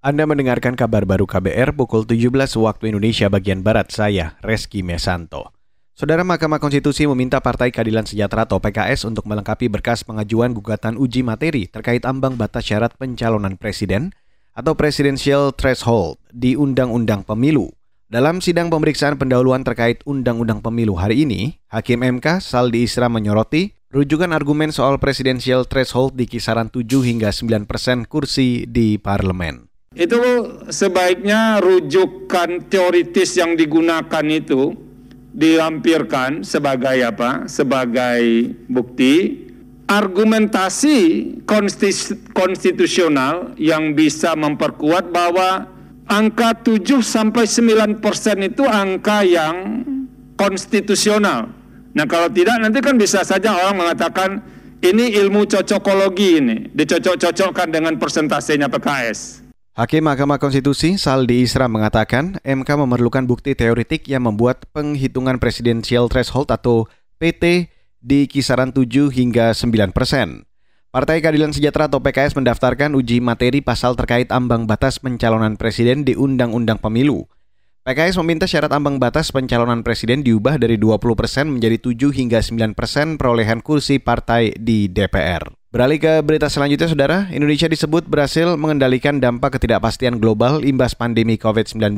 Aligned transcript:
Anda 0.00 0.24
mendengarkan 0.24 0.80
kabar 0.80 1.04
baru 1.04 1.28
KBR 1.28 1.76
pukul 1.76 2.08
17 2.08 2.32
waktu 2.56 2.88
Indonesia 2.88 3.28
bagian 3.28 3.60
Barat, 3.60 3.92
saya 3.92 4.32
Reski 4.40 4.80
Mesanto. 4.80 5.52
Saudara 5.92 6.24
Mahkamah 6.24 6.56
Konstitusi 6.56 7.04
meminta 7.04 7.36
Partai 7.44 7.68
Keadilan 7.68 8.08
Sejahtera 8.08 8.48
atau 8.48 8.64
PKS 8.64 9.04
untuk 9.04 9.28
melengkapi 9.28 9.68
berkas 9.68 10.00
pengajuan 10.00 10.56
gugatan 10.56 10.96
uji 10.96 11.20
materi 11.20 11.68
terkait 11.68 12.08
ambang 12.08 12.40
batas 12.40 12.64
syarat 12.64 12.96
pencalonan 12.96 13.60
presiden 13.60 14.16
atau 14.56 14.72
presidential 14.72 15.52
threshold 15.52 16.16
di 16.32 16.56
Undang-Undang 16.56 17.28
Pemilu. 17.28 17.68
Dalam 18.08 18.40
sidang 18.40 18.72
pemeriksaan 18.72 19.20
pendahuluan 19.20 19.68
terkait 19.68 20.00
Undang-Undang 20.08 20.64
Pemilu 20.64 20.96
hari 20.96 21.28
ini, 21.28 21.60
Hakim 21.68 22.00
MK 22.00 22.40
Saldi 22.40 22.88
Isra 22.88 23.12
menyoroti 23.12 23.76
rujukan 23.92 24.32
argumen 24.32 24.72
soal 24.72 24.96
presidensial 24.96 25.68
threshold 25.68 26.16
di 26.16 26.24
kisaran 26.24 26.72
7 26.72 26.88
hingga 27.04 27.28
9 27.36 27.68
persen 27.68 28.08
kursi 28.08 28.64
di 28.64 28.96
parlemen. 28.96 29.69
Itu 30.00 30.16
sebaiknya 30.72 31.60
rujukan 31.60 32.72
teoritis 32.72 33.36
yang 33.36 33.52
digunakan 33.52 34.24
itu 34.32 34.72
dilampirkan 35.36 36.40
sebagai 36.40 37.04
apa? 37.04 37.44
Sebagai 37.44 38.48
bukti 38.64 39.44
argumentasi 39.84 40.96
konstitusional 42.32 43.52
yang 43.60 43.92
bisa 43.92 44.32
memperkuat 44.32 45.12
bahwa 45.12 45.68
angka 46.08 46.56
7 46.64 47.04
sampai 47.04 47.44
9 47.44 48.00
persen 48.00 48.40
itu 48.40 48.64
angka 48.64 49.20
yang 49.20 49.84
konstitusional. 50.40 51.52
Nah 51.92 52.06
kalau 52.08 52.32
tidak 52.32 52.56
nanti 52.56 52.80
kan 52.80 52.96
bisa 52.96 53.20
saja 53.20 53.52
orang 53.52 53.84
mengatakan 53.84 54.40
ini 54.80 55.12
ilmu 55.12 55.44
cocokologi 55.44 56.40
ini 56.40 56.56
dicocok-cocokkan 56.72 57.68
dengan 57.68 58.00
persentasenya 58.00 58.72
PKS. 58.72 59.49
Hakim 59.70 60.02
Mahkamah 60.02 60.42
Konstitusi 60.42 60.98
Saldi 60.98 61.46
Isra 61.46 61.70
mengatakan 61.70 62.42
MK 62.42 62.68
memerlukan 62.74 63.22
bukti 63.22 63.54
teoritik 63.54 64.02
yang 64.10 64.26
membuat 64.26 64.66
penghitungan 64.74 65.38
presidensial 65.38 66.10
threshold 66.10 66.50
atau 66.50 66.90
PT 67.22 67.70
di 68.02 68.26
kisaran 68.26 68.74
7 68.74 69.14
hingga 69.14 69.54
9 69.54 69.94
persen. 69.94 70.42
Partai 70.90 71.22
Keadilan 71.22 71.54
Sejahtera 71.54 71.86
atau 71.86 72.02
PKS 72.02 72.34
mendaftarkan 72.34 72.98
uji 72.98 73.22
materi 73.22 73.62
pasal 73.62 73.94
terkait 73.94 74.34
ambang 74.34 74.66
batas 74.66 74.98
pencalonan 74.98 75.54
presiden 75.54 76.02
di 76.02 76.18
Undang-Undang 76.18 76.82
Pemilu. 76.82 77.30
PKS 77.86 78.18
meminta 78.26 78.50
syarat 78.50 78.74
ambang 78.74 78.98
batas 78.98 79.30
pencalonan 79.30 79.86
presiden 79.86 80.26
diubah 80.26 80.58
dari 80.58 80.82
20% 80.82 80.98
persen 81.14 81.46
menjadi 81.46 81.78
7 81.78 82.10
hingga 82.10 82.42
9% 82.42 82.74
persen 82.74 83.14
perolehan 83.14 83.62
kursi 83.62 84.02
partai 84.02 84.50
di 84.58 84.90
DPR. 84.90 85.59
Beralih 85.70 86.02
ke 86.02 86.18
berita 86.26 86.50
selanjutnya, 86.50 86.90
Saudara. 86.90 87.18
Indonesia 87.30 87.70
disebut 87.70 88.10
berhasil 88.10 88.58
mengendalikan 88.58 89.22
dampak 89.22 89.54
ketidakpastian 89.54 90.18
global 90.18 90.66
imbas 90.66 90.98
pandemi 90.98 91.38
COVID-19 91.38 91.94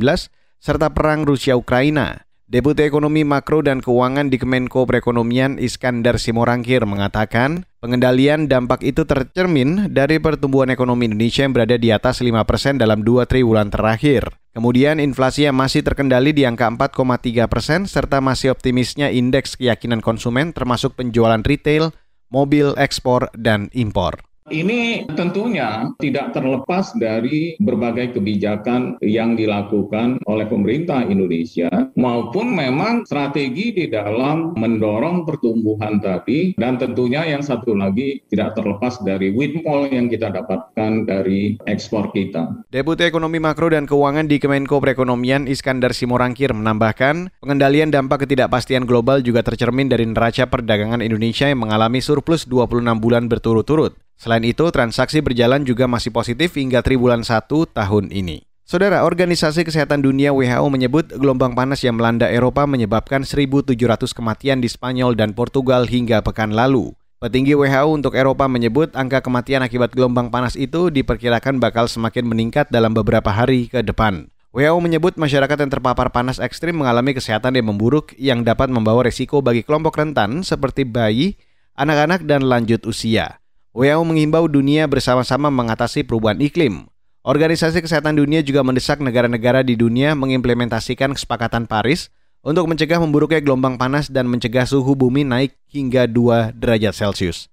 serta 0.61 0.93
perang 0.93 1.25
Rusia-Ukraina. 1.25 2.21
Deputi 2.45 2.85
Ekonomi 2.85 3.25
Makro 3.25 3.65
dan 3.65 3.81
Keuangan 3.81 4.29
di 4.29 4.37
Kemenko 4.37 4.85
Perekonomian 4.85 5.57
Iskandar 5.57 6.21
Simorangkir 6.21 6.85
mengatakan, 6.85 7.65
pengendalian 7.81 8.45
dampak 8.45 8.85
itu 8.85 9.09
tercermin 9.09 9.89
dari 9.89 10.21
pertumbuhan 10.21 10.69
ekonomi 10.69 11.09
Indonesia 11.09 11.41
yang 11.41 11.57
berada 11.57 11.73
di 11.73 11.89
atas 11.89 12.21
5% 12.21 12.77
dalam 12.77 13.01
dua 13.01 13.25
triwulan 13.25 13.73
terakhir. 13.73 14.37
Kemudian 14.53 15.01
inflasi 15.01 15.49
yang 15.49 15.57
masih 15.57 15.81
terkendali 15.81 16.29
di 16.29 16.45
angka 16.45 16.69
4,3 16.69 17.49
persen 17.49 17.89
serta 17.89 18.21
masih 18.21 18.53
optimisnya 18.53 19.09
indeks 19.09 19.57
keyakinan 19.57 20.05
konsumen 20.05 20.53
termasuk 20.53 20.93
penjualan 20.93 21.41
retail, 21.41 21.89
mobil 22.33 22.73
ekspor, 22.75 23.29
dan 23.37 23.69
impor. 23.77 24.32
Ini 24.51 25.07
tentunya 25.15 25.87
tidak 26.03 26.35
terlepas 26.35 26.91
dari 26.99 27.55
berbagai 27.63 28.19
kebijakan 28.19 28.99
yang 28.99 29.39
dilakukan 29.39 30.19
oleh 30.27 30.43
pemerintah 30.51 30.99
Indonesia 31.07 31.71
maupun 31.95 32.51
memang 32.51 33.07
strategi 33.07 33.71
di 33.71 33.85
dalam 33.87 34.51
mendorong 34.59 35.23
pertumbuhan 35.23 36.03
tadi 36.03 36.51
dan 36.59 36.75
tentunya 36.75 37.23
yang 37.23 37.39
satu 37.39 37.71
lagi 37.71 38.19
tidak 38.27 38.59
terlepas 38.59 38.99
dari 39.07 39.31
windfall 39.31 39.87
yang 39.87 40.11
kita 40.11 40.27
dapatkan 40.27 41.07
dari 41.07 41.55
ekspor 41.63 42.11
kita. 42.11 42.67
Deputi 42.67 43.07
Ekonomi 43.07 43.39
Makro 43.39 43.71
dan 43.71 43.87
Keuangan 43.87 44.27
di 44.27 44.43
Kemenko 44.43 44.83
Perekonomian 44.83 45.47
Iskandar 45.47 45.95
Simorangkir 45.95 46.51
menambahkan, 46.51 47.31
pengendalian 47.39 47.95
dampak 47.95 48.27
ketidakpastian 48.27 48.83
global 48.83 49.23
juga 49.23 49.39
tercermin 49.39 49.87
dari 49.87 50.03
neraca 50.03 50.51
perdagangan 50.51 50.99
Indonesia 50.99 51.47
yang 51.47 51.63
mengalami 51.63 52.03
surplus 52.03 52.43
26 52.43 52.99
bulan 52.99 53.31
berturut-turut. 53.31 54.02
Selain 54.15 54.43
itu, 54.45 54.63
transaksi 54.71 55.19
berjalan 55.19 55.67
juga 55.67 55.89
masih 55.89 56.13
positif 56.13 56.55
hingga 56.55 56.79
triwulan 56.85 57.21
1 57.25 57.47
tahun 57.49 58.13
ini. 58.13 58.47
Saudara, 58.63 59.03
Organisasi 59.03 59.67
Kesehatan 59.67 59.99
Dunia 59.99 60.31
WHO 60.31 60.71
menyebut 60.71 61.11
gelombang 61.11 61.51
panas 61.51 61.83
yang 61.83 61.99
melanda 61.99 62.31
Eropa 62.31 62.63
menyebabkan 62.63 63.27
1.700 63.27 63.75
kematian 64.15 64.63
di 64.63 64.71
Spanyol 64.71 65.19
dan 65.19 65.35
Portugal 65.35 65.83
hingga 65.83 66.23
pekan 66.23 66.55
lalu. 66.55 66.95
Petinggi 67.19 67.59
WHO 67.59 67.91
untuk 67.91 68.15
Eropa 68.15 68.47
menyebut 68.47 68.95
angka 68.95 69.19
kematian 69.19 69.67
akibat 69.67 69.91
gelombang 69.91 70.31
panas 70.31 70.55
itu 70.55 70.87
diperkirakan 70.87 71.59
bakal 71.59 71.91
semakin 71.91 72.23
meningkat 72.23 72.71
dalam 72.71 72.95
beberapa 72.95 73.35
hari 73.35 73.67
ke 73.67 73.83
depan. 73.83 74.31
WHO 74.55 74.79
menyebut 74.79 75.19
masyarakat 75.19 75.59
yang 75.59 75.71
terpapar 75.71 76.07
panas 76.15 76.39
ekstrim 76.39 76.79
mengalami 76.79 77.11
kesehatan 77.11 77.59
yang 77.59 77.67
memburuk 77.67 78.15
yang 78.15 78.47
dapat 78.47 78.71
membawa 78.71 79.03
resiko 79.03 79.43
bagi 79.43 79.67
kelompok 79.67 79.99
rentan 79.99 80.39
seperti 80.39 80.87
bayi, 80.87 81.35
anak-anak, 81.75 82.23
dan 82.23 82.47
lanjut 82.47 82.79
usia. 82.87 83.42
WHO 83.73 84.05
mengimbau 84.05 84.45
dunia 84.45 84.85
bersama-sama 84.85 85.49
mengatasi 85.49 86.05
perubahan 86.05 86.37
iklim. 86.37 86.85
Organisasi 87.25 87.81
Kesehatan 87.81 88.21
Dunia 88.21 88.45
juga 88.45 88.61
mendesak 88.61 89.01
negara-negara 89.01 89.65
di 89.65 89.73
dunia 89.73 90.13
mengimplementasikan 90.13 91.17
kesepakatan 91.17 91.65
Paris 91.65 92.13
untuk 92.45 92.69
mencegah 92.69 93.01
memburuknya 93.01 93.41
gelombang 93.41 93.81
panas 93.81 94.13
dan 94.13 94.29
mencegah 94.29 94.69
suhu 94.69 94.93
bumi 94.93 95.25
naik 95.25 95.57
hingga 95.71 96.05
2 96.05 96.53
derajat 96.53 96.93
Celcius. 96.93 97.49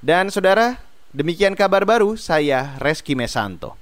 Dan 0.00 0.32
saudara, 0.32 0.80
demikian 1.12 1.52
kabar 1.52 1.84
baru 1.84 2.16
saya 2.16 2.80
Reski 2.80 3.12
Mesanto. 3.12 3.79